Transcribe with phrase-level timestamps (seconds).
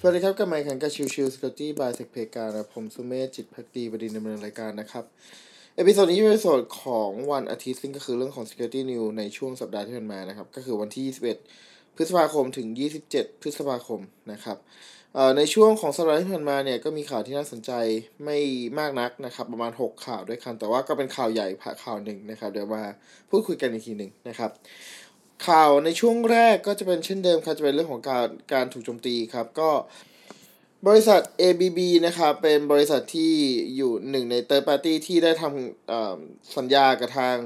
[0.00, 5.04] สวัสดีครับกับไมค์ขันกับชิวชิวสกอตตี้บายเซกเพกานะผมสุเมธจิตพักดีบดินดำเนินรายการนะครับ
[5.76, 11.04] episode นี้เป็น episode ของวันอาทิตย์ซึ่งก็คือเรื่องของ Security News ในช่วงสัปดาห์ที่ผ่านมานะครับ ก็คือวันที่
[11.50, 12.66] 21 พฤษภาคมถึง
[13.04, 14.00] 27 พฤษภาคม
[14.32, 14.56] นะครับ
[15.36, 17.72] ในช่วงของสัปดาห์ที่ผ่านมาเนี่ยก็มีข่าวที่น่าสนใจ
[18.24, 18.38] ไม่
[18.78, 21.46] มากนักนะครับ ประมาณ 6 ข่าวด้วยกันแต่ว่าก็เป็นข่าวใหญ่
[21.84, 22.82] ข่าวหนึ่งนะครับ เดี๋ยวมา
[23.30, 24.50] พูดคุยกันอีกทีหนึ่งนะครับ
[25.46, 29.70] ข่าวในช่วงแรกก็จะเป็นเช่นเดิมครับจะเป็นเรื่องของการการถูกโจมตีครับก็
[30.88, 33.32] บริษัท ABB นะครับเป็นบริษัทที่
[33.76, 37.36] อยู่หนึ่งในเตอร์ปาร์ตี้ที่ได้ทำสัญญากับทาง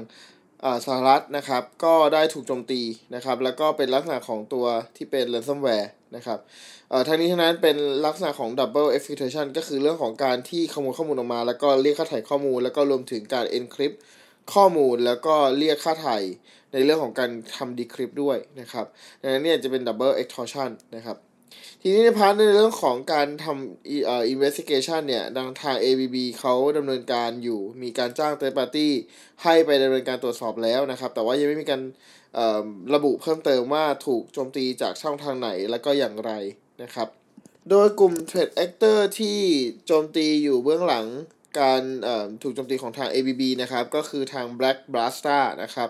[0.85, 2.81] สหรัฐนะครับ ก็ได้ถูกโจมตี
[3.15, 6.39] นะครับ แล้วก็เป็นลักษณะของตัวที่เป็น ransomware นะครับ
[7.07, 13.97] ทั้งนี้ทั้งนั้นเป็นลักษณะของ double exfiltration ก็คือเรื่องของการที่ขโมยข้อมูลออกมา แล้วก็เรียกค่าถ่ายข้อมูล แล้วก็รวมถึงการ encrypt
[14.53, 16.23] ข้อมูลแล้วก็เรียกค่าไถ่
[16.73, 18.85] ในเรื่องของการทำ decrypt ด้วยนะครับ
[19.21, 21.17] ดังนั้นเนี่ยจะเป็น double extortion นะครับ
[21.81, 28.87] ทีนี้ใน part ในเรื่องของการทำเอ่อ investigation เนี่ยดังทาง ABB เขาดำเนินการอยู่ มีการจ้าง third party
[29.43, 31.81] ให้ไปดำเนินการตรวจสอบแล้วนะครับ แต่ว่ายังไม่มีการ
[32.95, 36.31] ระบุเพิ่มเติมว่าถูกโจมตีจากช่องทางไหนและก็อย่างไร
[36.83, 37.07] นะครับ
[37.69, 39.39] โดยกลุ่ม threat actor ที่
[39.85, 41.05] โจมตีอยู่เบื้องหลัง
[41.59, 41.81] การ
[42.41, 45.89] ถูกโจมตีของทาง ABB นะครับก็คือทาง Black Blaster นะครับ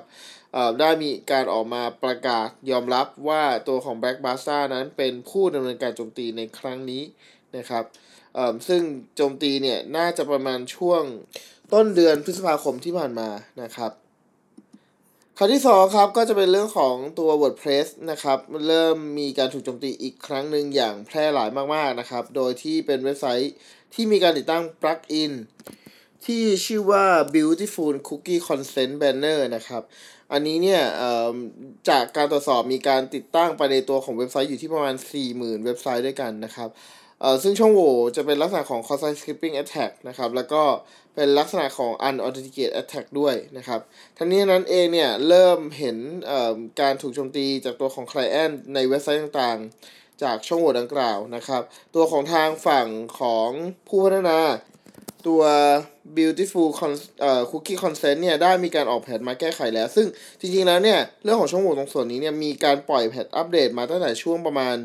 [0.80, 7.04] ได้มีการออกมาประกาศยอมรับว่าตัวของ Black Blaster นั้นเป็นผู้ดำเนินการโจมตีในครั้งนี้
[7.58, 7.86] นะครับ
[8.68, 8.82] ซึ่ง
[9.16, 11.04] โจมตีเนี่ยน่าจะประมาณช่วง
[11.74, 13.30] ต้นเดือนพฤษภาคมที่ผ่านมา
[13.62, 13.92] นะครับ
[15.38, 23.54] ข้อที่2ครับก็จะเป็นเรื่องของตัว WordPress นะครับเริ่มมีการถูกโจมตีอีกครั้งหนึ่งอย่างแพร่หลายมากๆนะครับ โดยที่เป็นเว็บไซต์
[23.94, 25.34] ที่มีการติดตั้งปลั๊กอิน
[26.26, 29.84] ที่ชื่อว่า Beautiful Cookie Consent Banner นะครับ
[30.32, 30.82] อันนี้เนี่ย
[31.90, 34.96] จากการตรวจสอบมีการติดตั้งไปในตัวของเว็บไซต์อยู่ที่ประมาณ
[35.30, 36.70] 40,000 เว็บไซต์ด้วยกันนะครับ
[37.24, 40.64] เออซึ่งช่องโหว่จะเป็นลักษณะของ cross site scripting attack นะครับ แล้วก็
[41.16, 43.80] เป็นลักษณะของ unauthenticated attack ด้วยนะครับ
[44.18, 45.98] ทั้งนี้นั้นเองเนี่ย เริ่มเห็น
[46.82, 51.62] การถูกโจมตีจากตัวของ client ในเว็บไซต์ต่างๆ จากช่องโหว่ดังกล่าวนะครับ
[51.96, 52.88] ตัวของทางฝั่ง
[53.20, 53.50] ของ
[53.88, 54.40] ผู้พัฒนา
[55.28, 55.44] ตัว
[56.18, 56.92] beautiful con
[57.22, 60.08] เอ่อ cookie consent เนี่ย ได้มีการออกแพทมาแก้ไขแล้ว ซึ่ง
[60.40, 64.76] จริงๆแล้วเนี่ย เรื่องของช่องโหว่ตรงส่วนนี้เนี่ย มีการปล่อยแพทอัปเดตมาตั้งแต่ช่วงประมาณ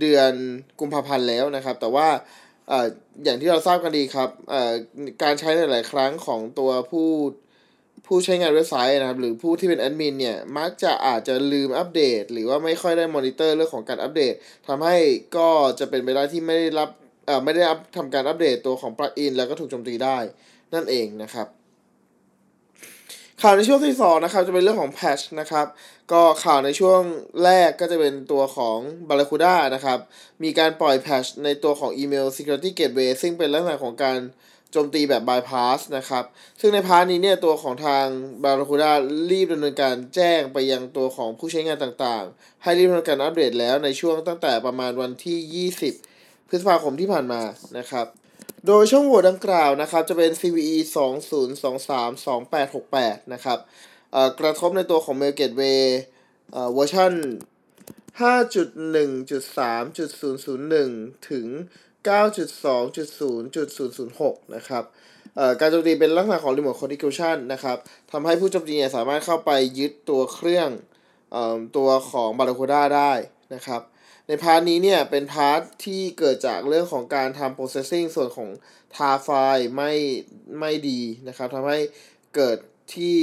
[0.00, 0.32] เดือน
[0.80, 2.08] กุมภาพันธ์แล้วนะครับ แต่ว่า
[2.70, 2.72] อ
[3.24, 4.30] อย่างที่เราทราบกันดีครับ
[5.22, 7.08] การใช้หลาย ๆ ครั้งของตัวผู้
[8.06, 14.34] ผู้ใช้งานเว็บไซต์นะครับ หรือผู้ที่เป็นแอดมินเนี่ย มักจะอาจจะลืมอัปเดต หรือว่าไม่ค่อยได้มอนิเตอร์เรื่องของการอัปเดต
[14.66, 14.96] ทำให้
[15.36, 16.88] ก็จะเป็นไปได้ที่ไม่ได้รับ
[17.44, 17.62] ไม่ได้
[17.96, 20.18] ทำการอัปเดตตัวของ plugin แล้วก็ถูกโจมตีได้
[20.74, 21.46] นั่นเองนะครับ
[23.42, 25.66] ข่าวในช่วงที่2นะครับจะเป็นเรื่องของ patch นะครับ
[26.12, 27.00] ก็ข่าวในช่วง
[27.44, 28.78] แรกก็จะเป็นตัวของ
[29.08, 29.98] Barracuda นะครับ
[30.42, 34.18] มีการปล่อย patch ในตัวของ Email Security Gateway ซึ่งเป็นลักษณะของการ
[34.72, 36.24] โจมตีแบบ bypass นะครับ
[36.60, 38.06] ซึ่งใน part นี้เนี่ยตัวของทาง
[38.44, 38.90] Barracuda
[39.30, 45.68] รีบดำเนินการแจ้งไปยังตัวของผู้ใช้งานต่างๆ ให้รีบดำเนินการอัปเดตแล้วในช่วงตั้งแต่ประมาณวันที่
[46.00, 47.42] 20 พฤษภาคมที่ผ่านมา
[47.78, 48.06] นะครับ
[48.66, 50.76] โดยช่องโหว่ดังกล่าวนะครับจะเป็น CVE
[53.18, 53.58] 20232868 นะครับ
[54.40, 55.82] กระทบในตัวของ Mail Gateway
[56.72, 57.12] เวอร์ชัน
[58.20, 60.90] 5.1.3.001
[61.30, 61.46] ถึง
[62.08, 64.84] 9.2.0.006 นะครับ
[65.60, 67.76] การโจมตีเป็นลักษณะของ Remote Command Injection นะครับ
[68.12, 70.68] ทำให้ผู้โจมตีสามารถเข้าไปยึดตัวเครื่อง
[71.76, 73.12] ตัวของ Barracuda ได้
[73.54, 73.80] นะครับ
[74.28, 78.50] ใน part นี้เนี่ยเป็น part ที่เกิดจากเรื่องของการทำ processing ส่วนของ
[78.94, 79.92] tar file ไม่
[80.60, 81.78] ไม่ดีนะครับทำให้
[82.36, 82.58] เกิด
[82.94, 83.16] ที่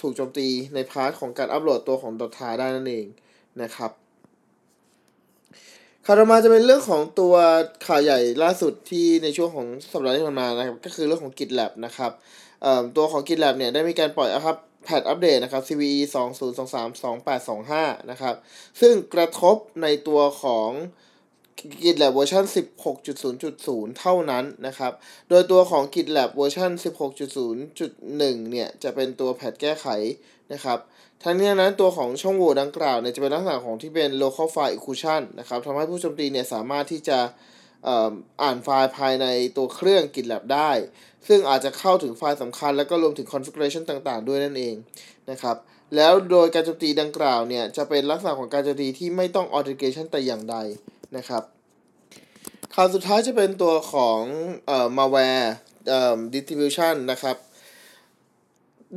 [0.00, 3.06] ถูกโจมตีใน part ของการอัปโหลดตัวของ .tar ได้นั่นเอง
[3.62, 3.90] นะครับ
[6.04, 7.34] ข่าวต่อมาจะเป็นเรื่องของตัว
[7.86, 12.12] ข่าวใหญ่ล่าสุดที่ในช่วงของสัปดาห์ที่ผ่านมานะครับก็คือเรื่องของ GitLab นะครับ
[12.96, 16.00] ตัวของ GitLab เนี่ยได้มีการปล่อยครับ patch อัปเดตนะครับ CVE
[16.86, 18.34] 20232825 นะครับ
[18.80, 20.70] ซึ่งกระทบในตัวของ
[21.82, 22.44] GitLab เวอร์ชัน
[23.06, 24.92] 16.0.0 เท่านั้นนะครับ
[25.28, 26.70] โดยตัวของ GitLab เวอร์ชัน
[27.44, 29.86] 16.0.1 เนี่ย จะเป็นตัว patch แก้ไข
[30.52, 30.78] นะครับ
[31.24, 37.18] ทั้งนี้นั้นตัวของช่องโหว่ดังกล่าวเนี่ยจะเป็นลักษณะของที่เป็น local file inclusion นะครับทำให้ผู้โจมตีเนี่ยสามารถที่จะ
[38.42, 39.26] อ่านไฟล์ภายใน
[39.56, 40.70] ตัวเครื่อง GitLab ได้
[41.28, 44.76] ซึ่งอาจจะเข้าถึงไฟล์สำคัญ แล้วก็รวมถึง configuration ต่างๆ ด้วยนั่นเอง
[45.30, 45.56] นะครับ
[45.96, 50.56] แล้วโดยการโจมตีดังกล่าวเนี่ย จะเป็นลักษณะของการโจมตีที่ไม่ต้อง authentication แต่อย่างใด
[51.16, 51.42] นะครับ
[52.74, 54.20] ข่าวสุดท้ายจะเป็นตัวของ
[54.66, 55.48] เอ่อ malware
[55.88, 57.36] เอ่อ distribution นะครับ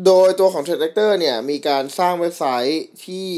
[0.05, 3.29] โดยตัวของ Threat Actor เนี่ย มีการสร้างเว็บไซต์ที่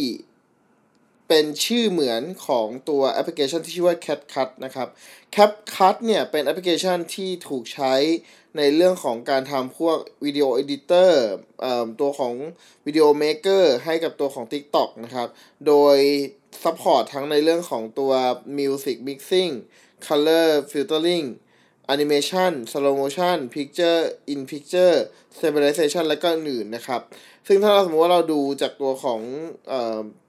[1.28, 4.88] เป็นชื่อเหมือนของตัวแอปพลิเคชันที่ชื่อว่า CapCut นะครับ
[5.36, 7.94] CapCut เนี่ยเป็นแอปพลิเคชันที่ถูกใช้
[8.58, 11.26] ในเรื่องของการทำพวก video editor
[12.00, 12.34] ตัวของ
[12.86, 15.28] video maker ให้กับตัวของ TikTok นะครับ
[15.68, 15.98] โดย
[16.64, 18.14] support ทั้งในเรื่องของตัว
[18.58, 19.54] Music Mixing
[20.08, 21.26] Color Filtering
[21.94, 24.02] Animation Slow Motion Picture
[24.34, 24.96] in Picture
[25.36, 27.02] Stabilization และก็อื่นนะครับ
[27.48, 29.22] ซึ่งถ้าเราสมมติว่าเราดูจากตัวของ
[29.72, 29.74] อ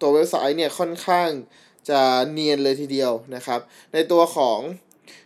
[0.01, 1.29] ตัวเว็บไซต์เนี่ยค่อนข้าง
[1.91, 3.61] จะเนียนเลยทีเดียวนะครับ
[3.93, 4.59] ในตัวของ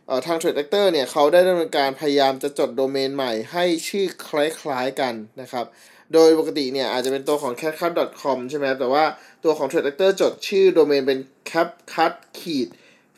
[0.09, 4.29] ออทาง Trade Actor เนี่ยเขาได้ดำเนินการพยายามจะจดโดเมนใหม่ให้ชื่อค
[4.69, 5.67] ล้ายๆกันนะครับ
[6.15, 9.05] โดยปกติเนี่ยอาจจะเป็นตัวของ catcut.com ใช่ไหมแต่ว่า
[9.45, 11.19] ตัวของ Trade Actor จดชื่อโดเมนเป็น
[11.51, 12.69] capcut ขีด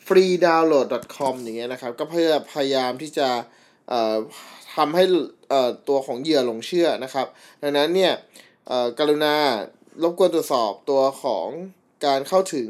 [0.09, 3.29] freedownload.com อย่างเงี้ยนะครับ ก็เพื่อพยายามที่จะ
[4.77, 5.05] ทำให้
[5.89, 7.27] ตัวของเหยื่อหลงเชื่อนะครับ
[7.63, 8.13] ดังนั้นเนี่ย
[8.99, 9.35] กรุณา
[10.03, 11.49] รบกวนตรวจสอบตัวของ
[12.07, 12.69] การเข้าถึง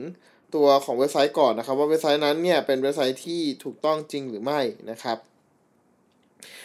[0.54, 4.60] ตัวของเว็บไซต์ก่อนนะครับ ว่าเว็บไซต์นั้นเนี่ยเป็นเว็บไซต์ที่ถูกต้องจริงหรือไม่
[4.90, 5.18] นะครับ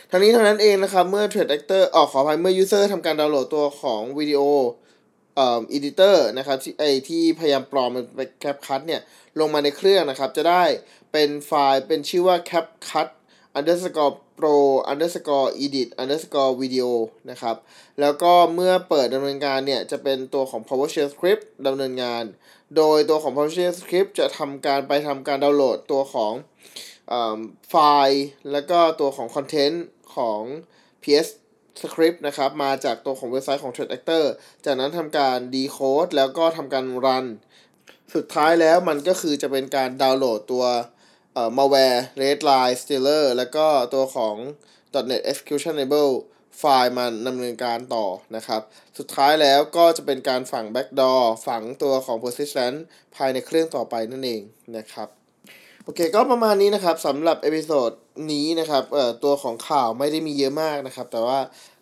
[0.10, 4.42] ทั้งนี้ทั้งนั้นเองนะครับ เมื่อ Trade Actor ออกขออภัยเมื่อ User ทำการดาวน์โหลดตัวของวิดีโอ
[5.36, 9.02] เอ่อ editor นะครับที่ไอที่พยายามปลอมมันไป CapCut เนี่ย
[9.40, 10.64] ลงมาในเครื่องนะครับ จะได้
[11.12, 13.08] เป็นไฟล์เป็นชื่อว่า CapCut
[13.58, 14.56] underscore pro
[14.92, 16.90] underscore edit underscore video
[17.30, 17.56] นะครับ
[18.00, 22.24] แล้วก็เมื่อเปิดดำเนินการเนี่ย จะเป็นตัวของ PowerShell script ดำเนินงาน
[22.78, 26.34] โดยตัวของ PowerShell script จะทำการไปทำการดาวน์โหลดตัวของ
[27.70, 27.76] ไฟ
[28.08, 29.86] ล์ แล้วก็ตัวของคอนเทนต์
[30.16, 30.42] ของ
[31.04, 31.28] PS
[31.82, 34.24] script นะครับมาจากตัวของเว็บไซต์ของ Threat Actor
[34.66, 37.26] จากนั้นทำการ decode แล้วก็ทำการ run
[38.16, 40.66] สุดท้ายแล้วมันก็คือจะเป็นการดาวน์โหลดตัว
[41.34, 44.36] เอ่อ malware redline stealer แล้วก็ตัวของ
[45.12, 46.12] .net executionable
[46.60, 48.06] ไฟล์มันดำเนินการต่อ
[48.36, 48.62] นะครับ
[48.98, 52.78] สุดท้ายแล้วก็จะเป็นการฝัง backdoor ฝังตัวของ persistent
[53.16, 54.42] ภายในเครื่องต่อไปนั่นเอง
[54.78, 55.08] นะครับ
[55.84, 57.92] โอเคก็ประมาณนี้นะครับสำหรับ episode
[58.32, 61.40] นี้นะครับเอ่อตัวของข่าวไม่ได้มีเยอะมากนะครับ แต่ว่า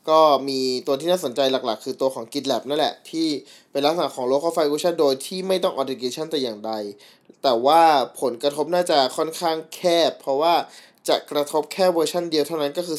[0.09, 3.27] ก็มีตัวที่น่าสนใจหลักๆ คือตัวของ GitLab นั่นแหละ ที่
[3.71, 6.71] เป็นลักษณะของ local file inclusion โดยที่ไม่ต้อง authentication แต่อย่างใด
[7.43, 7.81] แต่ว่า
[8.21, 10.53] ผลกระทบน่าจะค่อนข้างแคบ เพราะว่า
[11.09, 12.97] จะกระทบแค่เวอร์ชันเดียวเท่านั้นก็คือ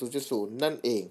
[0.00, 1.02] 16.0.0 นั่นเอง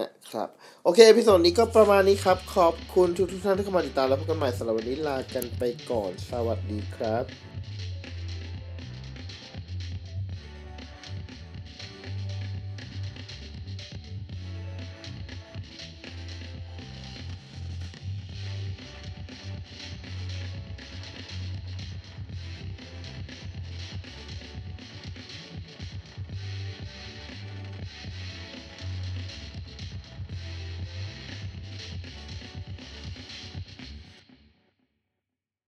[0.00, 0.48] นะครับ
[0.84, 7.49] โอเค episode นี้ก็ประมาณนี้ครับ ขอบคุณทุกท่านที่เข้ามาติดตามแล้วพบกันใหม่สำหรับวันนี้ลากันไปก่อน สวัสดีครับ